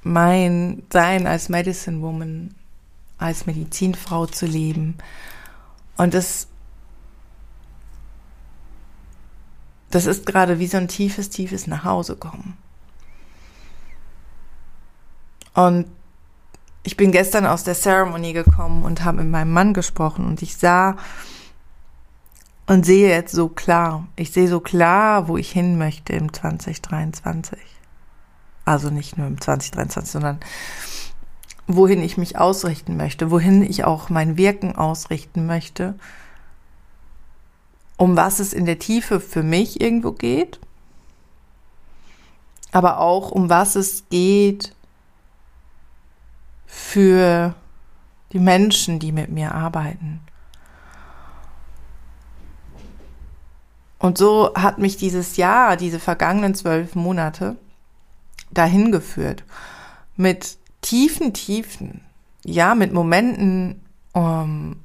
mein 0.03 0.83
Sein 0.91 1.25
als 1.25 1.49
Medicine 1.49 2.01
Woman, 2.01 2.53
als 3.17 3.47
Medizinfrau 3.47 4.27
zu 4.27 4.45
leben. 4.45 4.97
Und 5.97 6.13
das, 6.13 6.47
das 9.89 10.05
ist 10.05 10.25
gerade 10.25 10.59
wie 10.59 10.67
so 10.67 10.77
ein 10.77 10.87
tiefes, 10.87 11.29
tiefes 11.29 11.65
Nachhause 11.65 12.15
kommen. 12.15 12.57
Und 15.53 15.87
ich 16.83 16.97
bin 16.97 17.11
gestern 17.11 17.47
aus 17.47 17.63
der 17.63 17.73
Ceremony 17.73 18.33
gekommen 18.33 18.83
und 18.83 19.03
habe 19.03 19.23
mit 19.23 19.31
meinem 19.31 19.53
Mann 19.53 19.73
gesprochen 19.73 20.27
und 20.27 20.41
ich 20.43 20.55
sah, 20.55 20.97
und 22.67 22.85
sehe 22.85 23.09
jetzt 23.09 23.33
so 23.33 23.47
klar. 23.47 24.07
Ich 24.15 24.31
sehe 24.31 24.47
so 24.47 24.59
klar, 24.59 25.27
wo 25.27 25.37
ich 25.37 25.51
hin 25.51 25.77
möchte 25.77 26.13
im 26.13 26.33
2023. 26.33 27.59
Also 28.65 28.89
nicht 28.89 29.17
nur 29.17 29.27
im 29.27 29.39
2023, 29.39 30.11
sondern 30.11 30.39
wohin 31.67 32.01
ich 32.01 32.17
mich 32.17 32.37
ausrichten 32.37 32.97
möchte, 32.97 33.31
wohin 33.31 33.63
ich 33.63 33.83
auch 33.83 34.09
mein 34.09 34.37
Wirken 34.37 34.75
ausrichten 34.75 35.45
möchte, 35.45 35.95
um 37.97 38.15
was 38.15 38.39
es 38.39 38.53
in 38.53 38.65
der 38.65 38.79
Tiefe 38.79 39.19
für 39.19 39.43
mich 39.43 39.81
irgendwo 39.81 40.11
geht, 40.11 40.59
aber 42.71 42.99
auch 42.99 43.31
um 43.31 43.49
was 43.49 43.75
es 43.75 44.09
geht 44.09 44.75
für 46.65 47.55
die 48.33 48.39
Menschen, 48.39 48.99
die 48.99 49.11
mit 49.11 49.29
mir 49.29 49.53
arbeiten. 49.53 50.19
Und 54.05 54.19
so 54.19 54.53
hat 54.53 54.77
mich 54.77 54.97
dieses 54.97 55.35
Jahr, 55.35 55.77
diese 55.77 55.99
vergangenen 55.99 56.53
zwölf 56.53 56.93
Monate 56.93 57.55
dahin 58.51 58.91
geführt. 58.91 59.43
Mit 60.15 60.59
tiefen 60.81 61.33
Tiefen, 61.33 62.01
ja, 62.43 62.75
mit 62.75 62.93
Momenten, 62.93 63.81
um, 64.13 64.23
ähm, 64.23 64.75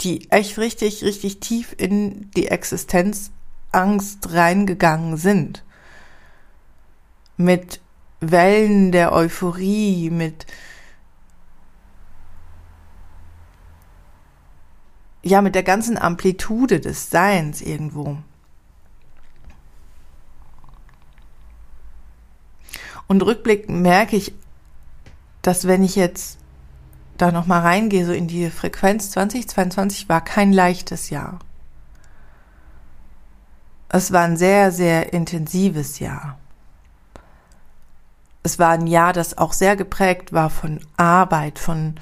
die 0.00 0.28
echt 0.32 0.58
richtig, 0.58 1.04
richtig 1.04 1.38
tief 1.38 1.72
in 1.78 2.32
die 2.32 2.48
Existenzangst 2.48 4.32
reingegangen 4.32 5.16
sind. 5.16 5.62
Mit 7.36 7.80
Wellen 8.18 8.90
der 8.90 9.12
Euphorie, 9.12 10.10
mit 10.10 10.46
ja, 15.24 15.40
mit 15.40 15.54
der 15.54 15.62
ganzen 15.62 15.98
Amplitude 15.98 16.80
des 16.80 17.10
Seins 17.10 17.62
irgendwo. 17.62 18.18
Und 23.06 23.22
rückblickend 23.22 23.80
merke 23.80 24.16
ich, 24.16 24.34
dass 25.42 25.66
wenn 25.66 25.82
ich 25.82 25.96
jetzt 25.96 26.38
da 27.16 27.32
nochmal 27.32 27.62
reingehe, 27.62 28.04
so 28.04 28.12
in 28.12 28.28
die 28.28 28.50
Frequenz 28.50 29.10
2022 29.10 30.08
war 30.08 30.22
kein 30.22 30.52
leichtes 30.52 31.10
Jahr. 31.10 31.38
Es 33.88 34.12
war 34.12 34.24
ein 34.24 34.36
sehr, 34.36 34.72
sehr 34.72 35.12
intensives 35.12 36.00
Jahr. 36.00 36.38
Es 38.42 38.58
war 38.58 38.70
ein 38.70 38.86
Jahr, 38.86 39.12
das 39.12 39.38
auch 39.38 39.52
sehr 39.52 39.76
geprägt 39.76 40.32
war 40.32 40.50
von 40.50 40.80
Arbeit, 40.96 41.58
von 41.58 41.94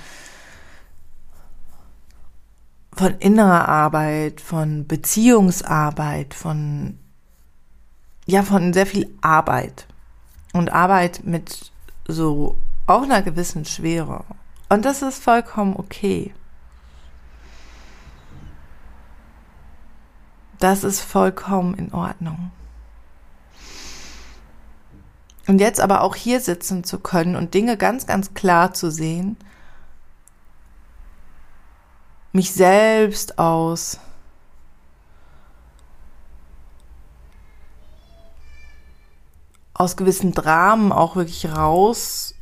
von 2.95 3.15
innerer 3.19 3.69
Arbeit, 3.69 4.41
von 4.41 4.87
Beziehungsarbeit, 4.87 6.35
von, 6.35 6.99
ja, 8.27 8.43
von 8.43 8.73
sehr 8.73 8.87
viel 8.87 9.13
Arbeit. 9.21 9.87
Und 10.53 10.71
Arbeit 10.73 11.25
mit 11.25 11.73
so 12.07 12.59
auch 12.87 13.03
einer 13.03 13.23
gewissen 13.23 13.65
Schwere. 13.65 14.25
Und 14.69 14.85
das 14.85 15.03
ist 15.03 15.23
vollkommen 15.23 15.75
okay. 15.77 16.35
Das 20.59 20.85
ist 20.85 21.01
vollkommen 21.01 21.75
in 21.75 21.93
Ordnung. 21.93 22.53
Und 25.49 25.61
jetzt 25.61 25.81
aber 25.81 26.03
auch 26.03 26.15
hier 26.15 26.41
sitzen 26.41 26.85
zu 26.85 27.01
können 27.01 27.35
und 27.35 27.55
Dinge 27.55 27.77
ganz, 27.77 28.07
ganz 28.07 28.35
klar 28.35 28.75
zu 28.75 28.91
sehen 28.91 29.37
mich 32.33 32.53
selbst 32.53 33.39
aus 33.39 33.99
aus 39.75 39.97
gewissen 39.97 40.33
Dramen 40.33 40.93
auch 40.93 41.17
wirklich 41.17 41.49
rausnehme 41.51 42.37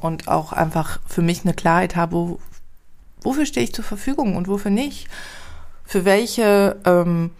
und 0.00 0.28
auch 0.28 0.52
einfach 0.52 1.00
für 1.06 1.22
mich 1.22 1.44
eine 1.44 1.54
Klarheit 1.54 1.96
habe, 1.96 2.38
wofür 3.22 3.46
stehe 3.46 3.64
ich 3.64 3.74
zur 3.74 3.84
Verfügung 3.84 4.36
und 4.36 4.48
wofür 4.48 4.70
nicht. 4.70 5.08
Für 5.84 6.04
welche, 6.04 6.78
ähm, 6.84 7.30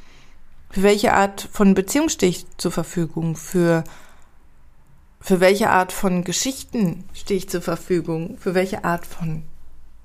für 0.71 0.83
welche 0.83 1.13
Art 1.13 1.49
von 1.53 1.75
Beziehung 1.75 2.09
stehe 2.09 2.31
ich 2.31 2.47
zur 2.57 2.73
Verfügung? 2.73 3.37
Für, 3.37 3.85
für 5.21 5.41
welche 5.41 5.69
Art 5.69 5.93
von 5.93 6.25
Geschichten 6.25 7.05
stehe 7.13 7.37
ich 7.39 7.51
zur 7.51 7.61
Verfügung? 7.61 8.39
Für 8.39 8.55
welche 8.55 8.85
Art 8.85 9.05
von 9.05 9.43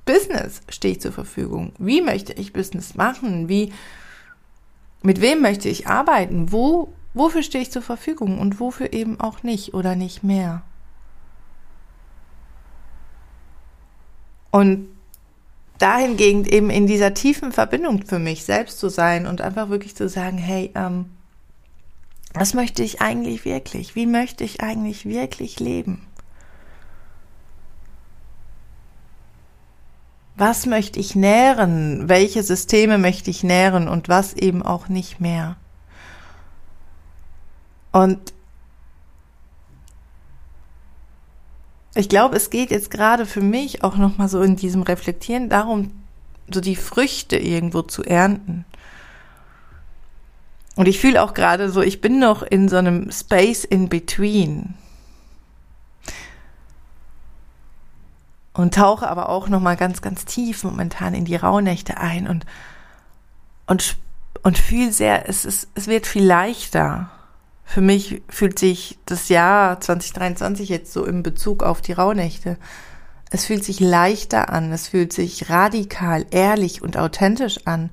Business 0.05 0.61
stehe 0.69 0.93
ich 0.93 1.01
zur 1.01 1.11
Verfügung? 1.11 1.73
Wie 1.77 2.01
möchte 2.01 2.33
ich 2.33 2.53
Business 2.53 2.95
machen? 2.95 3.49
Wie, 3.49 3.71
mit 5.01 5.21
wem 5.21 5.41
möchte 5.41 5.69
ich 5.69 5.87
arbeiten? 5.87 6.51
Wo, 6.51 6.93
wofür 7.13 7.43
stehe 7.43 7.61
ich 7.61 7.71
zur 7.71 7.81
Verfügung 7.81 8.39
und 8.39 8.59
wofür 8.59 8.93
eben 8.93 9.19
auch 9.19 9.43
nicht 9.43 9.73
oder 9.73 9.95
nicht 9.95 10.23
mehr? 10.23 10.63
Und 14.51 14.89
dahingehend 15.77 16.47
eben 16.47 16.69
in 16.69 16.85
dieser 16.85 17.13
tiefen 17.13 17.51
Verbindung 17.51 18.05
für 18.05 18.19
mich 18.19 18.43
selbst 18.43 18.79
zu 18.79 18.89
sein 18.89 19.25
und 19.25 19.41
einfach 19.41 19.69
wirklich 19.69 19.95
zu 19.95 20.07
sagen, 20.09 20.37
hey, 20.37 20.71
ähm, 20.75 21.05
was 22.33 22.53
möchte 22.53 22.83
ich 22.83 23.01
eigentlich 23.01 23.45
wirklich? 23.45 23.95
Wie 23.95 24.05
möchte 24.05 24.43
ich 24.43 24.61
eigentlich 24.61 25.05
wirklich 25.05 25.59
leben? 25.59 26.05
Was 30.41 30.65
möchte 30.65 30.99
ich 30.99 31.13
nähren, 31.13 32.09
welche 32.09 32.41
Systeme 32.41 32.97
möchte 32.97 33.29
ich 33.29 33.43
nähren 33.43 33.87
und 33.87 34.09
was 34.09 34.33
eben 34.33 34.63
auch 34.63 34.89
nicht 34.89 35.21
mehr. 35.21 35.55
Und 37.91 38.33
ich 41.93 42.09
glaube, 42.09 42.37
es 42.37 42.49
geht 42.49 42.71
jetzt 42.71 42.89
gerade 42.89 43.27
für 43.27 43.41
mich 43.41 43.83
auch 43.83 43.97
nochmal 43.97 44.29
so 44.29 44.41
in 44.41 44.55
diesem 44.55 44.81
Reflektieren 44.81 45.47
darum, 45.47 45.91
so 46.51 46.59
die 46.59 46.75
Früchte 46.75 47.37
irgendwo 47.37 47.83
zu 47.83 48.03
ernten. 48.03 48.65
Und 50.75 50.87
ich 50.87 50.99
fühle 50.99 51.21
auch 51.21 51.35
gerade 51.35 51.69
so, 51.69 51.83
ich 51.83 52.01
bin 52.01 52.17
noch 52.17 52.41
in 52.41 52.67
so 52.67 52.77
einem 52.77 53.11
Space 53.11 53.63
in 53.63 53.89
between. 53.89 54.73
Und 58.53 58.73
tauche 58.73 59.07
aber 59.07 59.29
auch 59.29 59.47
nochmal 59.47 59.77
ganz, 59.77 60.01
ganz 60.01 60.25
tief 60.25 60.63
momentan 60.63 61.13
in 61.13 61.25
die 61.25 61.37
Rauhnächte 61.37 61.97
ein 61.97 62.27
und, 62.27 62.45
und, 63.65 63.95
und 64.43 64.57
fühle 64.57 64.91
sehr, 64.91 65.29
es 65.29 65.45
ist, 65.45 65.69
es 65.73 65.87
wird 65.87 66.05
viel 66.05 66.25
leichter. 66.25 67.09
Für 67.63 67.79
mich 67.79 68.21
fühlt 68.27 68.59
sich 68.59 68.99
das 69.05 69.29
Jahr 69.29 69.79
2023 69.79 70.67
jetzt 70.67 70.91
so 70.91 71.05
in 71.05 71.23
Bezug 71.23 71.63
auf 71.63 71.79
die 71.79 71.93
Rauhnächte. 71.93 72.57
Es 73.29 73.45
fühlt 73.45 73.63
sich 73.63 73.79
leichter 73.79 74.49
an, 74.49 74.73
es 74.73 74.89
fühlt 74.89 75.13
sich 75.13 75.49
radikal, 75.49 76.25
ehrlich 76.31 76.81
und 76.81 76.97
authentisch 76.97 77.65
an. 77.65 77.89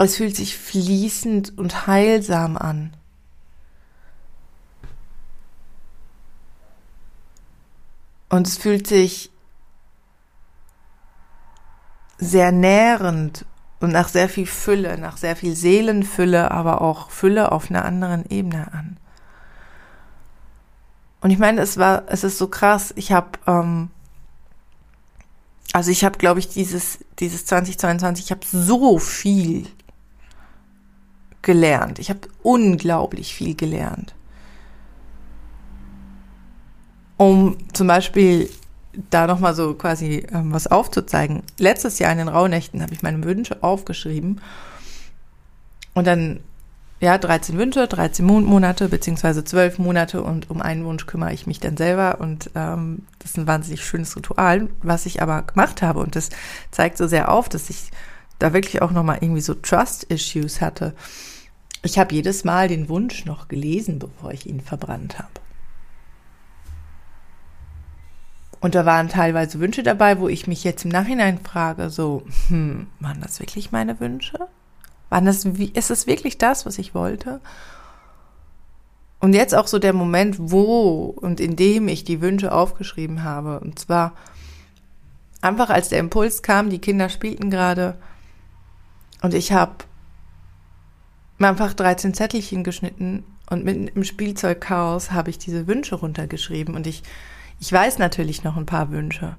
Es 0.00 0.16
fühlt 0.16 0.34
sich 0.34 0.58
fließend 0.58 1.56
und 1.56 1.86
heilsam 1.86 2.56
an. 2.56 2.96
Und 8.28 8.46
es 8.46 8.58
fühlt 8.58 8.86
sich 8.86 9.30
sehr 12.18 12.52
nährend 12.52 13.44
und 13.80 13.92
nach 13.92 14.08
sehr 14.08 14.28
viel 14.28 14.46
Fülle, 14.46 14.98
nach 14.98 15.16
sehr 15.16 15.36
viel 15.36 15.54
Seelenfülle, 15.54 16.50
aber 16.50 16.82
auch 16.82 17.10
Fülle 17.10 17.52
auf 17.52 17.70
einer 17.70 17.84
anderen 17.84 18.28
Ebene 18.28 18.72
an. 18.72 18.96
Und 21.20 21.30
ich 21.30 21.38
meine, 21.38 21.60
es 21.60 21.78
war, 21.78 22.04
es 22.08 22.24
ist 22.24 22.38
so 22.38 22.48
krass. 22.48 22.92
Ich 22.96 23.12
habe, 23.12 23.30
ähm, 23.46 23.90
also 25.72 25.90
ich 25.90 26.04
habe, 26.04 26.18
glaube 26.18 26.40
ich, 26.40 26.48
dieses 26.48 26.98
dieses 27.18 27.46
2022, 27.46 28.26
ich 28.26 28.30
habe 28.30 28.46
so 28.50 28.98
viel 28.98 29.66
gelernt. 31.42 31.98
Ich 31.98 32.10
habe 32.10 32.20
unglaublich 32.42 33.34
viel 33.34 33.54
gelernt. 33.54 34.14
Um 37.18 37.58
zum 37.74 37.86
Beispiel 37.86 38.48
da 39.10 39.26
nochmal 39.26 39.54
so 39.54 39.74
quasi 39.74 40.26
ähm, 40.32 40.52
was 40.52 40.66
aufzuzeigen. 40.66 41.42
Letztes 41.58 41.98
Jahr 41.98 42.12
in 42.12 42.18
den 42.18 42.28
Rauhnächten 42.28 42.82
habe 42.82 42.94
ich 42.94 43.02
meine 43.02 43.22
Wünsche 43.24 43.62
aufgeschrieben 43.62 44.40
und 45.94 46.06
dann, 46.06 46.40
ja, 47.00 47.16
13 47.16 47.58
Wünsche, 47.58 47.86
13 47.86 48.24
Monate, 48.24 48.88
beziehungsweise 48.88 49.44
12 49.44 49.78
Monate 49.78 50.22
und 50.22 50.50
um 50.50 50.60
einen 50.60 50.84
Wunsch 50.84 51.06
kümmere 51.06 51.32
ich 51.32 51.46
mich 51.46 51.60
dann 51.60 51.76
selber 51.76 52.20
und 52.20 52.50
ähm, 52.54 53.06
das 53.18 53.32
ist 53.32 53.38
ein 53.38 53.46
wahnsinnig 53.46 53.84
schönes 53.84 54.16
Ritual, 54.16 54.68
was 54.82 55.06
ich 55.06 55.22
aber 55.22 55.42
gemacht 55.42 55.82
habe 55.82 56.00
und 56.00 56.16
das 56.16 56.30
zeigt 56.70 56.98
so 56.98 57.06
sehr 57.06 57.30
auf, 57.30 57.48
dass 57.48 57.70
ich 57.70 57.90
da 58.38 58.52
wirklich 58.52 58.82
auch 58.82 58.90
nochmal 58.90 59.18
irgendwie 59.20 59.40
so 59.40 59.54
Trust-Issues 59.54 60.60
hatte. 60.60 60.94
Ich 61.82 61.98
habe 61.98 62.14
jedes 62.14 62.44
Mal 62.44 62.68
den 62.68 62.88
Wunsch 62.88 63.24
noch 63.24 63.48
gelesen, 63.48 63.98
bevor 63.98 64.32
ich 64.32 64.46
ihn 64.46 64.60
verbrannt 64.60 65.18
habe. 65.18 65.28
Und 68.60 68.74
da 68.74 68.84
waren 68.84 69.08
teilweise 69.08 69.60
Wünsche 69.60 69.82
dabei, 69.82 70.18
wo 70.18 70.28
ich 70.28 70.46
mich 70.46 70.64
jetzt 70.64 70.84
im 70.84 70.90
Nachhinein 70.90 71.38
frage, 71.38 71.90
so, 71.90 72.24
hm, 72.48 72.88
waren 73.00 73.20
das 73.20 73.38
wirklich 73.40 73.70
meine 73.70 74.00
Wünsche? 74.00 74.48
Waren 75.10 75.26
das, 75.26 75.44
ist 75.44 75.90
es 75.90 76.06
wirklich 76.06 76.38
das, 76.38 76.66
was 76.66 76.78
ich 76.78 76.94
wollte? 76.94 77.40
Und 79.20 79.32
jetzt 79.32 79.54
auch 79.54 79.66
so 79.66 79.78
der 79.78 79.92
Moment, 79.92 80.36
wo 80.38 81.04
und 81.04 81.40
in 81.40 81.56
dem 81.56 81.88
ich 81.88 82.04
die 82.04 82.20
Wünsche 82.20 82.52
aufgeschrieben 82.52 83.24
habe. 83.24 83.60
Und 83.60 83.78
zwar 83.78 84.12
einfach 85.40 85.70
als 85.70 85.88
der 85.88 85.98
Impuls 85.98 86.42
kam, 86.42 86.70
die 86.70 86.80
Kinder 86.80 87.08
spielten 87.08 87.50
gerade 87.50 87.96
und 89.22 89.34
ich 89.34 89.52
habe 89.52 89.84
einfach 91.38 91.74
13 91.74 92.14
Zettelchen 92.14 92.64
geschnitten 92.64 93.24
und 93.50 93.64
mitten 93.64 93.88
im 93.88 94.04
Spielzeugchaos 94.04 95.12
habe 95.12 95.30
ich 95.30 95.38
diese 95.38 95.66
Wünsche 95.66 95.94
runtergeschrieben 95.96 96.74
und 96.74 96.86
ich 96.86 97.02
ich 97.60 97.72
weiß 97.72 97.98
natürlich 97.98 98.44
noch 98.44 98.56
ein 98.56 98.66
paar 98.66 98.90
Wünsche. 98.90 99.36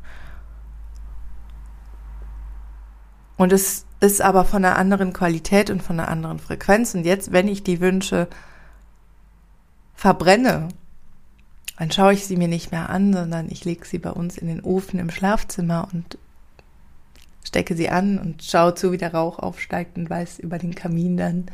Und 3.38 3.54
es 3.54 3.86
ist 4.02 4.22
aber 4.22 4.44
von 4.44 4.66
einer 4.66 4.78
anderen 4.78 5.14
Qualität 5.14 5.70
und 5.70 5.82
von 5.82 6.00
einer 6.00 6.10
anderen 6.10 6.40
Frequenz. 6.40 6.94
Und 6.94 7.06
jetzt, 7.06 7.32
wenn 7.32 7.48
ich 7.48 7.64
die 7.64 7.80
Wünsche 7.80 8.28
verbrenne, 9.96 10.70
dann 11.78 11.92
schaue 11.92 12.14
ich 12.14 12.26
sie 12.26 12.36
mir 12.36 12.50
nicht 12.50 12.72
mehr 12.72 12.90
an, 12.90 13.14
sondern 13.14 13.50
ich 13.50 13.64
lege 13.64 13.86
sie 13.86 14.00
bei 14.00 14.12
uns 14.12 14.38
in 14.38 14.48
den 14.48 14.62
Ofen 14.62 15.00
im 15.00 15.10
Schlafzimmer 15.10 15.88
und 15.94 16.18
stecke 17.46 17.76
sie 17.76 17.90
an 17.90 18.20
und 18.20 18.44
schaue 18.44 18.76
zu, 18.76 18.92
wie 18.92 18.98
der 18.98 19.14
Rauch 19.14 19.40
aufsteigt 19.40 19.98
und 19.98 20.10
weiß 20.10 20.40
über 20.40 20.58
den 20.58 20.76
Kamin 20.76 21.16
dann 21.16 21.46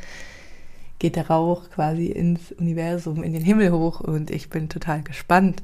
geht 0.97 1.15
der 1.15 1.28
Rauch 1.28 1.69
quasi 1.69 2.08
ins 2.08 2.51
Universum, 2.54 3.21
in 3.21 3.34
den 3.34 3.43
Himmel 3.43 3.71
hoch 3.71 3.99
und 3.99 4.32
ich 4.32 4.49
bin 4.49 4.69
total 4.69 5.04
gespannt, 5.04 5.62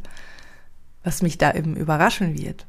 was 1.04 1.22
mich 1.22 1.38
da 1.38 1.54
eben 1.54 1.76
überraschen 1.76 2.38
wird. 2.38 2.66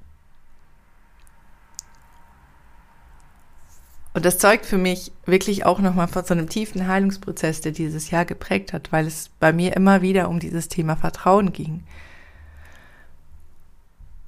Und 4.15 4.27
das 4.27 4.39
zeugt 4.39 4.67
für 4.67 4.77
mich 4.77 5.11
wirklich 5.25 5.65
auch 5.65 5.79
nochmal 5.79 6.09
von 6.09 6.25
so 6.25 6.35
einem 6.35 6.49
tiefen 6.49 6.87
Heilungsprozess, 6.87 7.63
der 7.63 7.73
dieses 7.73 8.11
Jahr 8.11 8.27
geprägt 8.27 8.73
hat, 8.73 8.93
weil 8.93 9.07
es 9.07 9.31
bei 9.41 9.53
mir 9.53 9.75
immer 9.75 10.03
wieder 10.03 10.29
um 10.29 10.39
dieses 10.39 10.69
Thema 10.69 10.97
Vertrauen 10.97 11.53
ging. 11.53 11.83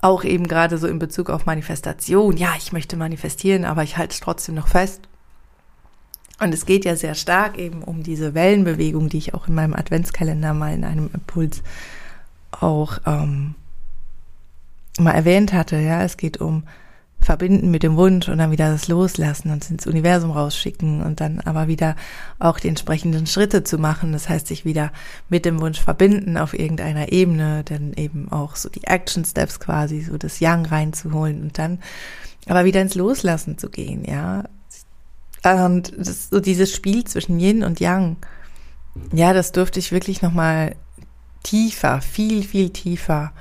Auch 0.01 0.25
eben 0.25 0.47
gerade 0.47 0.79
so 0.79 0.87
in 0.87 0.99
Bezug 0.99 1.29
auf 1.29 1.45
Manifestation. 1.45 2.37
Ja, 2.37 2.55
ich 2.57 2.73
möchte 2.73 2.97
manifestieren, 2.97 3.65
aber 3.65 3.83
ich 3.83 3.97
halte 3.99 4.15
es 4.15 4.21
trotzdem 4.21 4.55
noch 4.55 4.69
fest. 4.69 5.03
Und 6.41 6.53
es 6.53 6.67
geht 6.67 6.85
ja 6.85 6.97
sehr 6.97 7.15
stark 7.15 7.59
eben 7.59 7.83
um 7.83 8.03
diese 8.03 8.35
Wellenbewegung, 8.35 9.09
die 9.09 9.19
ich 9.19 9.35
auch 9.35 9.49
in 9.49 9.55
meinem 9.55 9.75
Adventskalender 9.75 10.53
mal 10.53 10.75
in 10.75 10.85
einem 10.85 11.11
Impuls 11.13 11.63
auch 12.51 12.99
ähm, 13.07 13.55
mal 14.99 15.13
erwähnt 15.13 15.53
hatte, 15.53 15.77
ja, 15.77 16.03
es 16.03 16.17
geht 16.17 16.41
um 16.41 16.65
verbinden 17.25 17.71
mit 17.71 17.83
dem 17.83 17.97
Wunsch 17.97 18.29
und 18.29 18.39
dann 18.39 18.51
wieder 18.51 18.71
das 18.71 18.87
loslassen 18.87 19.51
und 19.51 19.69
ins 19.71 19.87
Universum 19.87 20.31
rausschicken 20.31 21.03
und 21.03 21.21
dann 21.21 21.41
aber 21.41 21.69
wieder 21.69 21.97
auch 22.39 22.61
die 22.61 22.69
entsprechenden 22.69 23.27
Schritte 23.27 23.65
zu 23.65 23.79
machen. 23.79 24.13
Das 24.13 24.29
heißt, 24.29 24.47
sich 24.47 24.65
wieder 24.65 24.93
mit 25.31 25.47
dem 25.47 25.61
Wunsch 25.61 25.81
verbinden 25.81 26.37
auf 26.37 26.53
irgendeiner 26.57 27.13
Ebene, 27.13 27.65
dann 27.65 27.95
eben 27.95 28.31
auch 28.31 28.57
so 28.57 28.69
die 28.69 28.85
Action 28.85 29.25
Steps 29.25 29.59
quasi, 29.59 30.03
so 30.03 30.19
das 30.19 30.39
Yang 30.39 30.67
reinzuholen 30.67 31.43
und 31.43 31.59
dann 31.59 31.79
aber 32.47 32.67
wieder 32.67 32.83
ins 32.83 32.95
Loslassen 32.95 33.57
zu 33.57 33.71
gehen, 33.71 34.05
ja. 34.05 34.45
Und 35.43 35.93
das, 35.97 36.29
so 36.31 36.41
dieses 36.41 36.75
Spiel 36.75 37.05
zwischen 37.05 37.39
Yin 37.39 37.65
und 37.65 37.81
Yang, 37.81 38.17
ja, 39.13 39.33
das 39.33 39.53
durfte 39.53 39.79
ich 39.79 39.93
wirklich 39.93 40.21
nochmal 40.23 40.77
tiefer, 41.43 42.01
viel, 42.01 42.43
viel 42.43 42.71
tiefer 42.71 43.33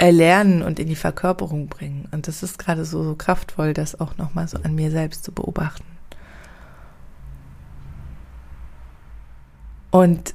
erlernen 0.00 0.62
und 0.62 0.78
in 0.78 0.88
die 0.88 0.96
Verkörperung 0.96 1.68
bringen. 1.68 2.08
Und 2.10 2.26
das 2.26 2.42
ist 2.42 2.58
gerade 2.58 2.86
so, 2.86 3.04
so 3.04 3.14
kraftvoll, 3.14 3.74
das 3.74 4.00
auch 4.00 4.16
nochmal 4.16 4.48
so 4.48 4.56
an 4.62 4.74
mir 4.74 4.90
selbst 4.90 5.24
zu 5.24 5.32
beobachten. 5.32 5.84
Und 9.90 10.34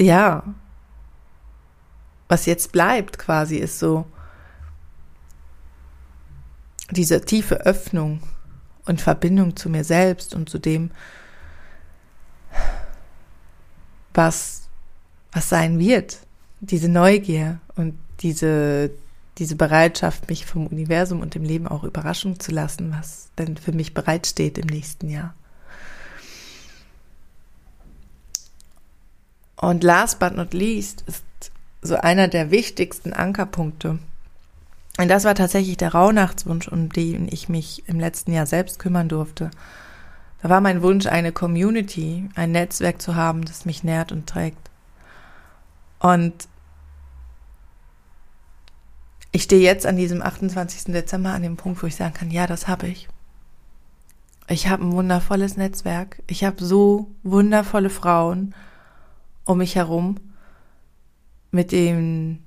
ja, 0.00 0.42
was 2.28 2.46
jetzt 2.46 2.72
bleibt 2.72 3.18
quasi 3.18 3.58
ist 3.58 3.78
so 3.78 4.06
diese 6.90 7.20
tiefe 7.20 7.64
Öffnung 7.64 8.20
und 8.86 9.00
Verbindung 9.00 9.54
zu 9.54 9.70
mir 9.70 9.84
selbst 9.84 10.34
und 10.34 10.48
zu 10.48 10.58
dem, 10.58 10.90
was, 14.14 14.68
was 15.30 15.48
sein 15.48 15.78
wird. 15.78 16.25
Diese 16.60 16.88
Neugier 16.88 17.60
und 17.76 17.98
diese, 18.20 18.90
diese 19.38 19.56
Bereitschaft, 19.56 20.28
mich 20.28 20.46
vom 20.46 20.66
Universum 20.66 21.20
und 21.20 21.34
dem 21.34 21.44
Leben 21.44 21.68
auch 21.68 21.84
überraschen 21.84 22.40
zu 22.40 22.52
lassen, 22.52 22.94
was 22.98 23.28
denn 23.38 23.56
für 23.56 23.72
mich 23.72 23.94
bereitsteht 23.94 24.58
im 24.58 24.66
nächsten 24.66 25.08
Jahr. 25.08 25.34
Und 29.56 29.82
last 29.82 30.18
but 30.18 30.36
not 30.36 30.52
least 30.52 31.04
ist 31.06 31.24
so 31.82 31.96
einer 31.96 32.28
der 32.28 32.50
wichtigsten 32.50 33.12
Ankerpunkte. 33.12 33.98
Und 34.98 35.08
das 35.08 35.24
war 35.24 35.34
tatsächlich 35.34 35.76
der 35.76 35.92
Rauhnachtswunsch, 35.92 36.68
um 36.68 36.90
den 36.90 37.28
ich 37.30 37.48
mich 37.48 37.86
im 37.86 38.00
letzten 38.00 38.32
Jahr 38.32 38.46
selbst 38.46 38.78
kümmern 38.78 39.08
durfte. 39.08 39.50
Da 40.42 40.48
war 40.48 40.60
mein 40.60 40.82
Wunsch, 40.82 41.06
eine 41.06 41.32
Community, 41.32 42.28
ein 42.34 42.52
Netzwerk 42.52 43.00
zu 43.00 43.14
haben, 43.14 43.44
das 43.44 43.64
mich 43.64 43.84
nährt 43.84 44.12
und 44.12 44.26
trägt. 44.26 44.70
Und 45.98 46.48
ich 49.32 49.42
stehe 49.42 49.62
jetzt 49.62 49.86
an 49.86 49.96
diesem 49.96 50.22
28. 50.22 50.92
Dezember 50.92 51.30
an 51.30 51.42
dem 51.42 51.56
Punkt, 51.56 51.82
wo 51.82 51.86
ich 51.86 51.96
sagen 51.96 52.14
kann, 52.14 52.30
ja, 52.30 52.46
das 52.46 52.68
habe 52.68 52.86
ich. 52.86 53.08
Ich 54.48 54.68
habe 54.68 54.84
ein 54.84 54.92
wundervolles 54.92 55.56
Netzwerk. 55.56 56.22
Ich 56.26 56.44
habe 56.44 56.64
so 56.64 57.10
wundervolle 57.22 57.90
Frauen 57.90 58.54
um 59.44 59.58
mich 59.58 59.74
herum, 59.76 60.16
mit 61.50 61.72
dem 61.72 62.38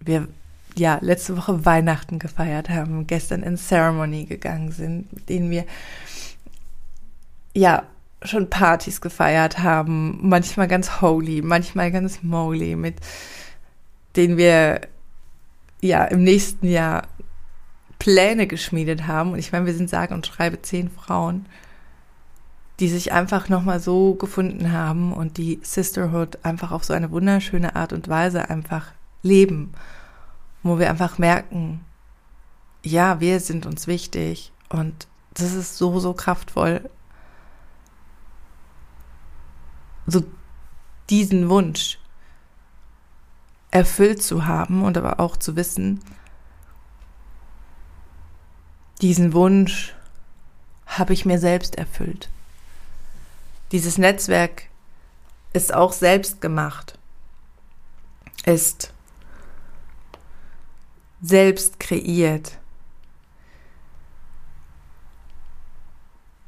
wir 0.00 0.28
ja 0.76 0.98
letzte 1.00 1.36
Woche 1.36 1.64
Weihnachten 1.64 2.18
gefeiert 2.18 2.68
haben, 2.68 3.06
gestern 3.06 3.42
in 3.42 3.56
Ceremony 3.56 4.26
gegangen 4.26 4.70
sind, 4.70 5.12
mit 5.12 5.28
denen 5.28 5.50
wir 5.50 5.64
ja 7.54 7.82
schon 8.22 8.50
Partys 8.50 9.00
gefeiert 9.00 9.58
haben, 9.60 10.18
manchmal 10.28 10.68
ganz 10.68 11.00
holy, 11.00 11.42
manchmal 11.42 11.90
ganz 11.90 12.22
moly, 12.22 12.76
mit 12.76 12.96
denen 14.16 14.36
wir 14.36 14.80
ja 15.80 16.04
im 16.04 16.24
nächsten 16.24 16.66
Jahr 16.66 17.06
Pläne 17.98 18.46
geschmiedet 18.46 19.06
haben. 19.06 19.32
Und 19.32 19.38
ich 19.38 19.52
meine, 19.52 19.66
wir 19.66 19.74
sind 19.74 19.90
sage 19.90 20.14
und 20.14 20.26
schreibe 20.26 20.62
zehn 20.62 20.90
Frauen, 20.90 21.46
die 22.80 22.88
sich 22.88 23.12
einfach 23.12 23.48
nochmal 23.48 23.80
so 23.80 24.14
gefunden 24.14 24.72
haben 24.72 25.12
und 25.12 25.36
die 25.36 25.60
Sisterhood 25.62 26.38
einfach 26.44 26.70
auf 26.70 26.84
so 26.84 26.94
eine 26.94 27.10
wunderschöne 27.10 27.76
Art 27.76 27.92
und 27.92 28.08
Weise 28.08 28.50
einfach 28.50 28.92
leben, 29.22 29.72
wo 30.62 30.78
wir 30.78 30.90
einfach 30.90 31.18
merken, 31.18 31.80
ja, 32.84 33.20
wir 33.20 33.40
sind 33.40 33.66
uns 33.66 33.86
wichtig. 33.86 34.52
Und 34.68 35.08
das 35.34 35.54
ist 35.54 35.76
so, 35.76 35.98
so 35.98 36.14
kraftvoll, 36.14 36.88
so 40.08 40.24
diesen 41.10 41.48
Wunsch 41.48 41.98
erfüllt 43.70 44.22
zu 44.22 44.46
haben 44.46 44.82
und 44.84 44.96
aber 44.96 45.20
auch 45.20 45.36
zu 45.36 45.56
wissen, 45.56 46.00
diesen 49.00 49.32
Wunsch 49.32 49.94
habe 50.86 51.12
ich 51.12 51.24
mir 51.24 51.38
selbst 51.38 51.76
erfüllt. 51.76 52.30
Dieses 53.70 53.98
Netzwerk 53.98 54.64
ist 55.52 55.74
auch 55.74 55.92
selbst 55.92 56.40
gemacht, 56.40 56.98
ist 58.44 58.92
selbst 61.20 61.78
kreiert. 61.78 62.58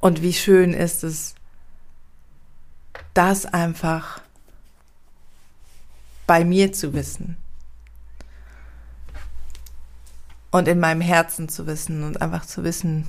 Und 0.00 0.22
wie 0.22 0.32
schön 0.32 0.72
ist 0.72 1.04
es, 1.04 1.34
das 3.20 3.44
einfach 3.44 4.22
bei 6.26 6.42
mir 6.42 6.72
zu 6.72 6.94
wissen 6.94 7.36
und 10.50 10.66
in 10.66 10.80
meinem 10.80 11.02
Herzen 11.02 11.50
zu 11.50 11.66
wissen 11.66 12.02
und 12.02 12.22
einfach 12.22 12.46
zu 12.46 12.64
wissen, 12.64 13.06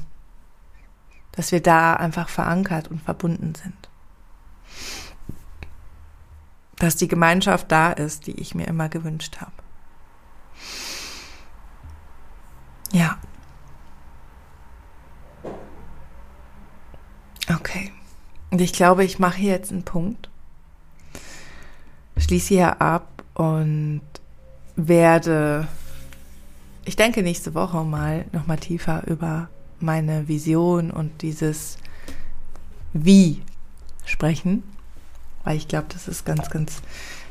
dass 1.32 1.54
wir 1.54 1.64
da 1.64 1.94
einfach 1.94 2.28
verankert 2.28 2.90
und 2.90 3.02
verbunden 3.02 3.56
sind. 3.56 3.90
Dass 6.76 6.98
die 6.98 7.08
Gemeinschaft 7.08 7.72
da 7.72 7.94
ist, 7.94 8.28
die 8.28 8.38
ich 8.38 8.54
mir 8.54 8.68
immer 8.68 8.90
gewünscht 8.90 9.38
habe. 9.40 9.54
Ja. 12.92 13.18
Okay. 17.50 17.91
Und 18.52 18.62
ich 18.62 18.74
glaube, 18.74 19.04
ich 19.04 19.18
mache 19.18 19.38
hier 19.38 19.52
jetzt 19.52 19.72
einen 19.72 19.84
Punkt, 19.84 20.30
schließe 22.18 22.50
hier 22.50 22.82
ab 22.82 23.24
und 23.34 24.02
werde 24.76 25.68
ich 26.84 26.96
denke 26.96 27.22
nächste 27.22 27.54
Woche 27.54 27.84
mal 27.84 28.26
nochmal 28.32 28.58
tiefer 28.58 29.06
über 29.08 29.50
meine 29.80 30.28
Vision 30.28 30.92
und 30.92 31.22
dieses 31.22 31.78
Wie 32.94 33.42
sprechen, 34.06 34.64
weil 35.44 35.58
ich 35.58 35.68
glaube, 35.68 35.88
dass 35.90 36.08
es 36.08 36.26
ganz, 36.26 36.50
ganz 36.50 36.82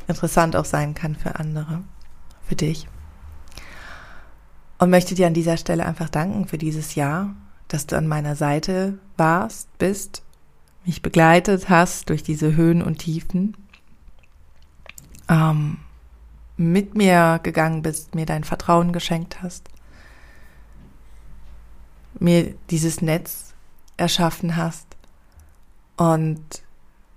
interessant 0.07 0.57
auch 0.57 0.65
sein 0.65 0.95
kann 0.95 1.17
für 1.17 1.37
andere, 1.37 1.83
für 2.47 2.55
dich. 2.55 2.89
Und 4.79 4.91
möchte 4.91 5.15
dir 5.15 5.27
an 5.27 5.35
dieser 5.35 5.57
Stelle 5.57 5.85
einfach 5.85 6.09
danken 6.09 6.47
für 6.47 6.59
dieses 6.59 6.95
Jahr, 6.95 7.35
dass 7.69 7.87
du 7.87 7.97
an 7.97 8.07
meiner 8.07 8.37
Seite 8.37 8.99
warst, 9.17 9.77
bist, 9.79 10.23
mich 10.85 11.03
begleitet 11.03 11.69
hast 11.69 12.09
durch 12.09 12.23
diese 12.23 12.57
Höhen 12.57 12.83
und 12.83 12.99
Tiefen. 12.99 13.57
Ähm, 15.29 15.79
mit 16.57 16.95
mir 16.95 17.41
gegangen 17.43 17.83
bist, 17.83 18.15
mir 18.15 18.27
dein 18.27 18.45
Vertrauen 18.45 18.93
geschenkt 18.93 19.43
hast, 19.43 19.69
mir 22.19 22.55
dieses 22.69 23.01
Netz 23.01 23.55
erschaffen 23.97 24.57
hast 24.57 24.87
und 25.97 26.43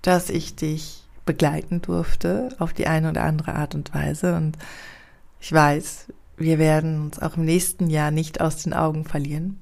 dass 0.01 0.29
ich 0.29 0.55
dich 0.55 1.03
begleiten 1.25 1.81
durfte 1.81 2.55
auf 2.59 2.73
die 2.73 2.87
eine 2.87 3.09
oder 3.09 3.23
andere 3.23 3.55
Art 3.55 3.75
und 3.75 3.93
Weise. 3.93 4.35
Und 4.35 4.57
ich 5.39 5.51
weiß, 5.51 6.07
wir 6.37 6.59
werden 6.59 7.01
uns 7.01 7.19
auch 7.19 7.37
im 7.37 7.45
nächsten 7.45 7.89
Jahr 7.89 8.11
nicht 8.11 8.41
aus 8.41 8.63
den 8.63 8.73
Augen 8.73 9.05
verlieren. 9.05 9.59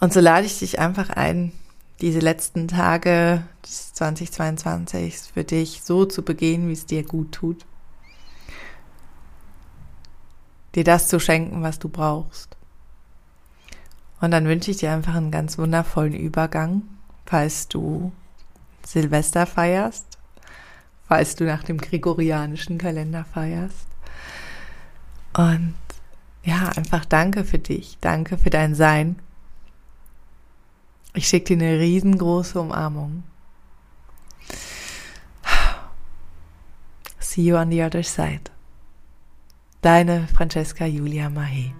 Und 0.00 0.12
so 0.12 0.20
lade 0.20 0.46
ich 0.46 0.58
dich 0.58 0.78
einfach 0.78 1.10
ein, 1.10 1.52
diese 2.00 2.18
letzten 2.18 2.68
Tage 2.68 3.42
des 3.64 3.94
2022 3.94 5.16
für 5.32 5.44
dich 5.44 5.82
so 5.82 6.04
zu 6.04 6.22
begehen, 6.22 6.68
wie 6.68 6.72
es 6.72 6.86
dir 6.86 7.04
gut 7.04 7.32
tut. 7.32 7.64
Dir 10.74 10.84
das 10.84 11.08
zu 11.08 11.20
schenken, 11.20 11.62
was 11.62 11.78
du 11.78 11.88
brauchst. 11.88 12.56
Und 14.20 14.30
dann 14.32 14.46
wünsche 14.46 14.70
ich 14.70 14.78
dir 14.78 14.92
einfach 14.92 15.14
einen 15.14 15.30
ganz 15.30 15.58
wundervollen 15.58 16.14
Übergang, 16.14 16.82
falls 17.26 17.68
du 17.68 18.12
Silvester 18.84 19.46
feierst, 19.46 20.06
falls 21.06 21.36
du 21.36 21.44
nach 21.44 21.62
dem 21.62 21.78
gregorianischen 21.78 22.78
Kalender 22.78 23.24
feierst. 23.24 23.86
Und 25.36 25.74
ja, 26.42 26.70
einfach 26.76 27.04
danke 27.04 27.44
für 27.44 27.58
dich, 27.58 27.98
danke 28.00 28.36
für 28.36 28.50
dein 28.50 28.74
Sein, 28.74 29.16
ich 31.14 31.28
schicke 31.28 31.56
dir 31.56 31.66
eine 31.66 31.78
riesengroße 31.78 32.60
Umarmung. 32.60 33.22
See 37.20 37.42
you 37.42 37.56
on 37.56 37.70
the 37.70 37.82
other 37.82 38.02
side. 38.02 38.50
Deine 39.80 40.28
Francesca 40.28 40.86
Julia 40.86 41.30
Mahe. 41.30 41.72